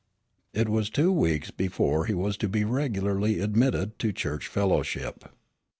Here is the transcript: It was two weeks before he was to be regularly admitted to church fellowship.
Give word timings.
It 0.51 0.67
was 0.67 0.89
two 0.89 1.11
weeks 1.11 1.51
before 1.51 2.05
he 2.05 2.15
was 2.15 2.35
to 2.37 2.49
be 2.49 2.63
regularly 2.63 3.39
admitted 3.39 3.99
to 3.99 4.11
church 4.11 4.47
fellowship. 4.47 5.25